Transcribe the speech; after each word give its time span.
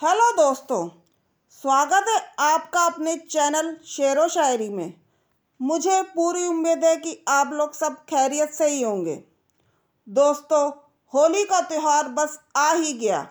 Hello 0.00 0.30
दोस्तों, 0.32 0.88
स्वागत 1.50 2.08
है 2.08 2.18
आपका 2.40 2.84
अपने 2.86 3.14
चैनल 3.16 3.74
शेर 3.84 4.18
व 4.18 4.26
शायरी 4.28 4.68
में। 4.68 4.92
मुझे 5.60 6.00
पूरी 6.14 6.46
उम्मीद 6.46 6.84
है 6.84 6.94
कि 6.96 7.16
आप 7.28 7.52
लोग 7.52 7.72
सब 7.74 7.96
खैरियत 8.04 8.50
से 8.50 8.68
ही 8.68 8.82
होंगे। 8.82 9.14
दोस्तों, 10.06 10.70
होली 11.12 11.42
का 11.44 11.60
त्यौहार 11.60 12.08
बस 12.08 12.38
आ 12.56 12.70
ही 12.72 12.92
गया। 12.92 13.22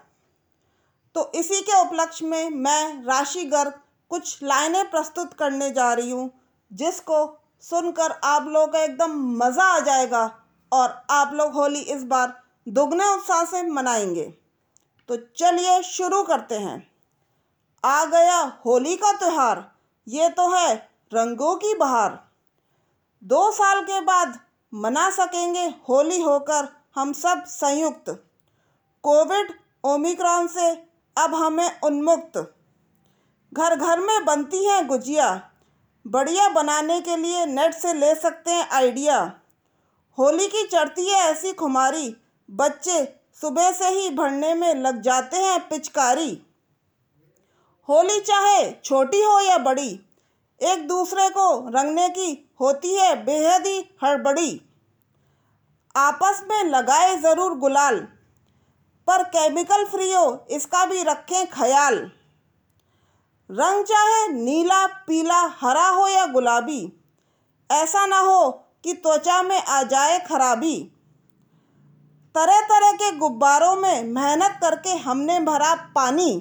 तो 1.15 1.31
इसी 1.35 1.61
के 1.61 1.79
उपलक्ष्य 1.81 2.25
में 2.25 2.49
मैं 2.49 3.03
राशि 3.03 3.43
गर्ग 3.45 3.79
कुछ 4.11 4.43
लाइनें 4.43 4.89
प्रस्तुत 4.89 5.33
करने 5.33 5.69
जा 5.71 5.91
रही 5.93 6.11
हूँ, 6.11 6.29
जिसको 6.71 7.25
सुनकर 7.63 8.19
आप 8.23 8.47
लोगों 8.47 8.67
का 8.67 8.81
एकदम 8.83 9.15
मज़ा 9.37 9.65
आ 9.65 9.79
जाएगा 9.79 10.25
और 10.71 11.01
आप 11.11 11.31
लोग 11.33 11.53
होली 11.53 11.79
इस 11.79 12.03
बार 12.03 12.33
दुगने 12.67 13.13
उत्साह 13.13 13.43
से 13.45 13.63
मनाएँगे। 13.63 14.33
तो 15.07 15.17
चलिए 15.17 15.81
शुरू 15.81 16.23
करते 16.23 16.55
हैं। 16.55 16.91
आ 17.85 18.05
गया 18.05 18.61
होली 18.65 18.95
का 18.95 19.11
त्यौहार। 19.11 19.71
ये 20.07 20.29
तो 20.29 20.49
है 20.51 20.75
रंगों 21.13 21.55
की 21.55 21.73
बहार। 21.73 22.27
दो 23.23 23.51
साल 23.51 23.81
के 23.81 24.01
बाद 24.01 24.39
मना 24.73 25.09
सकेंगे 25.09 25.63
होली 25.89 26.21
होकर 26.21 26.81
हम 26.95 27.13
सब 27.13 27.43
संयुक्त। 27.45 28.09
कोविड 29.03 29.59
ओमिक्रॉन 29.83 30.47
से 30.47 30.71
अब 31.17 31.35
हमें 31.35 31.79
उन्मुक्त। 31.81 32.53
घर 33.53 33.75
घर 33.75 33.99
में 33.99 34.25
बनती 34.25 34.65
हैं 34.65 34.87
गुजिया। 34.87 35.49
बढ़िया 36.07 36.49
बनाने 36.49 37.01
के 37.01 37.15
लिए 37.15 37.45
नेट 37.45 37.73
से 37.73 37.93
ले 37.93 38.15
सकते 38.15 38.51
हैं 38.51 38.69
आइडिया। 38.69 39.33
होली 40.17 40.47
की 40.47 40.67
चढ़ती 40.67 41.09
है 41.09 41.17
ऐसी 41.17 41.53
खुमारी। 41.53 42.17
बच्चे 42.51 43.16
सुबह 43.41 43.71
से 43.71 43.87
ही 43.89 44.09
भरने 44.09 44.53
में 44.53 44.73
लग 44.75 45.01
जाते 45.01 45.37
हैं 45.37 45.59
पिचकारी। 45.69 46.41
होली 47.89 48.19
चाहे 48.19 48.71
छोटी 48.75 49.21
हो 49.21 49.39
या 49.39 49.57
बड़ी, 49.57 49.89
एक 50.61 50.87
दूसरे 50.87 51.29
को 51.29 51.47
रंगने 51.69 52.07
की 52.09 52.31
होती 52.61 52.95
है 52.95 53.15
बेहद 53.25 53.67
ही 53.67 53.83
हड़बड़ी। 54.03 54.61
आपस 55.95 56.43
में 56.49 56.63
लगाए 56.63 57.15
ज़रूर 57.17 57.57
गुलाल, 57.57 57.99
पर 59.07 59.23
केमिकल 59.25 59.85
फ्री 59.85 60.11
हो, 60.13 60.45
इसका 60.49 60.85
भी 60.85 61.03
रखें 61.03 61.45
ख्याल। 61.47 61.95
रंग 63.49 63.83
चाहे 63.85 64.27
नीला, 64.29 64.85
पीला, 64.87 65.41
हरा 65.59 65.87
हो 65.87 66.07
या 66.07 66.25
गुलाबी, 66.25 66.81
ऐसा 67.69 68.05
ना 68.05 68.19
हो 68.19 68.49
कि 68.83 68.93
त्वचा 68.95 69.41
में 69.43 69.61
आ 69.61 69.81
जाए 69.85 70.19
खराबी। 70.19 70.75
तरह 72.37 72.59
तरह 72.61 72.91
के 72.93 73.11
गुब्बारों 73.17 73.75
में 73.75 74.03
मेहनत 74.05 74.57
करके 74.61 74.89
हमने 74.97 75.39
भरा 75.41 75.73
पानी, 75.95 76.33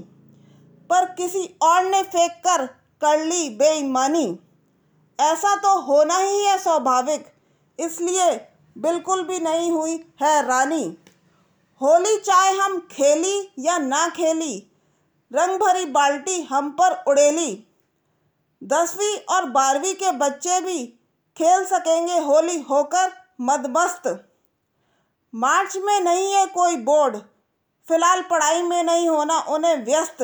पर 0.91 1.05
किसी 1.15 1.45
और 1.63 1.85
ने 1.85 2.03
फेंक 2.05 2.33
कर 2.47 2.65
कर 3.03 3.25
ली 3.25 3.49
बेईमानी। 3.57 4.27
ऐसा 5.19 5.55
तो 5.57 5.79
होना 5.83 6.19
ही 6.19 6.45
है 6.45 6.59
स्वाभाविक, 6.59 7.25
इसलिए 7.79 8.31
बिल्कुल 8.77 9.23
भी 9.23 9.39
नहीं 9.41 9.71
हुई 9.71 9.95
है 10.23 10.43
रानी। 10.49 10.85
होली 11.81 12.17
चाहे 12.19 12.53
हम 12.57 12.79
खेली 12.91 13.41
या 13.59 13.79
ना 13.79 14.09
खेली 14.11 14.57
रंग 15.31 15.59
भरी 15.61 15.85
बाल्टी 15.93 16.41
हम 16.43 16.71
पर 16.73 17.03
उड़ेली। 17.09 17.53
दसवीं 18.63 19.17
और 19.31 19.51
बारहवीं 19.51 19.95
के 19.95 20.13
बच्चे 20.19 20.61
भी 20.61 20.87
खेल 21.37 21.65
सकेंगे 21.67 22.19
होली 22.21 22.61
होकर 22.61 23.13
मदमस्त। 23.43 24.07
मार्च 25.35 25.77
में 25.77 26.01
नहीं 26.01 26.33
है 26.33 26.47
कोई 26.47 26.77
बोर्ड। 26.77 27.17
फ़िलहाल 27.89 28.23
पढ़ाई 28.23 28.63
में 28.63 28.83
नहीं 28.83 29.09
होना 29.09 29.39
उन्हें 29.39 29.85
व्यस्त। 29.85 30.23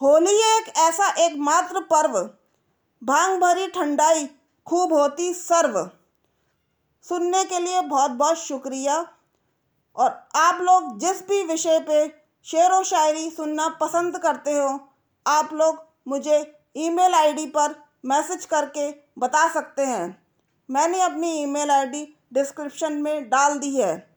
होली 0.00 0.34
एक 0.56 0.72
ऐसा 0.78 1.08
एकमात्र 1.18 1.80
पर्व। 1.80 2.30
भाँग 3.02 3.40
भरी 3.40 3.66
ठंडाई 3.66 4.26
खूब 4.66 4.92
होती 4.92 5.34
सर्व। 5.34 5.90
सुनने 7.08 7.44
के 7.44 7.58
लिए 7.58 7.80
बहुत 7.80 8.10
बहुत 8.10 8.38
शुक्रिया। 8.38 9.06
और 9.96 10.28
आप 10.34 10.60
लोग 10.60 10.98
जिस 10.98 11.28
भी 11.28 11.42
विषय 11.44 11.80
पे 11.80 12.08
शेर 12.44 12.72
व 12.72 12.82
शायरी 12.82 13.30
सुनना 13.30 13.68
पसंद 13.68 14.18
करते 14.18 14.52
हो, 14.52 14.88
आप 15.26 15.52
लोग 15.52 15.86
मुझे 16.08 16.60
ईमेल 16.76 17.14
आईडी 17.14 17.46
पर 17.46 17.74
मैसेज 18.04 18.44
करके 18.44 18.90
बता 19.18 19.48
सकते 19.52 19.82
हैं। 19.82 20.26
मैंने 20.70 21.00
अपनी 21.00 21.42
ईमेल 21.42 21.70
आईडी 21.70 22.18
डिस्क्रिप्शन 22.32 22.92
में 22.92 23.28
डाल 23.28 23.58
दी 23.58 23.76
है। 23.76 24.16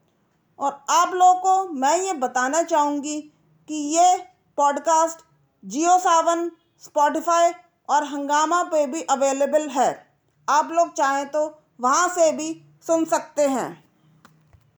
और 0.59 0.85
आप 0.89 1.13
लोगों 1.13 1.35
को 1.35 1.73
मैं 1.73 1.97
ये 2.01 2.13
बताना 2.13 2.63
चाहूँगी 2.63 3.21
कि 3.69 3.75
ये 3.97 4.17
पॉडकास्ट 4.57 5.19
जियो 5.65 5.99
सावन 5.99 6.51
स्पॉटिफाई 6.83 7.51
और 7.89 8.03
हंगामा 8.03 8.63
पे 8.63 8.87
भी 8.87 9.01
अवेलेबल 9.01 9.67
है। 9.69 10.07
आप 10.49 10.69
लोग 10.71 10.93
चाहें 10.93 11.29
तो 11.29 11.63
वहाँ 11.81 12.09
से 12.09 12.31
भी 12.31 12.61
सुन 12.87 13.05
सकते 13.05 13.41
हैं। 13.41 13.84